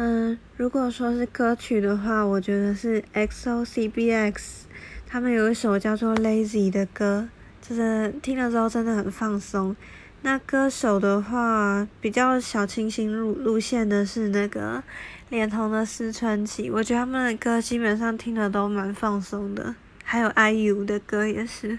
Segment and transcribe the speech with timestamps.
[0.00, 4.32] 嗯，如果说是歌曲的话，我觉得是 XOCBX，
[5.08, 7.28] 他们有一首叫做《Lazy》的歌，
[7.60, 9.74] 就是听了之后真的很放松。
[10.22, 14.80] 那歌手的话，比较小清新路路线的是那个
[15.30, 19.74] 脸红的思川期，我觉得他们的歌基本上听了都蛮放松的。
[20.04, 21.76] 还有 IU 的歌也是。